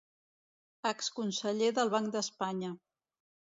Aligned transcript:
Exconseller 0.91 1.71
del 1.81 1.93
Banc 1.99 2.11
d'Espanya. 2.17 2.75